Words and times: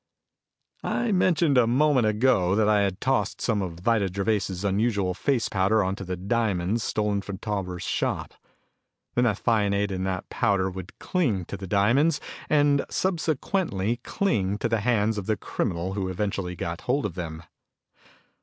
"I 0.83 1.11
mentioned 1.11 1.59
a 1.59 1.67
moment 1.67 2.07
ago 2.07 2.55
that 2.55 2.67
I 2.67 2.81
had 2.81 2.99
tossed 2.99 3.39
some 3.39 3.61
of 3.61 3.73
Vida 3.81 4.11
Gervais' 4.11 4.63
unusual 4.63 5.13
face 5.13 5.47
powder 5.47 5.83
onto 5.83 6.03
the 6.03 6.15
diamonds 6.17 6.81
stolen 6.81 7.21
from 7.21 7.37
Tauber's 7.37 7.83
shop. 7.83 8.33
The 9.13 9.21
naphthionate 9.21 9.91
in 9.91 10.03
that 10.05 10.27
powder 10.29 10.71
would 10.71 10.97
cling 10.97 11.45
to 11.45 11.55
the 11.55 11.67
diamonds 11.67 12.19
and 12.49 12.83
subsequently 12.89 13.97
cling 13.97 14.57
to 14.57 14.67
the 14.67 14.79
hands 14.81 15.19
of 15.19 15.27
the 15.27 15.37
criminal 15.37 15.93
who 15.93 16.07
eventually 16.09 16.55
got 16.55 16.81
hold 16.81 17.05
of 17.05 17.13
them. 17.13 17.43